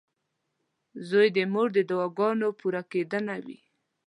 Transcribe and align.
•زوی 1.07 1.27
د 1.37 1.39
مور 1.53 1.67
د 1.73 1.79
دعاګانو 1.89 2.47
پوره 2.59 2.81
کېدنه 2.91 3.35
وي. 3.45 3.59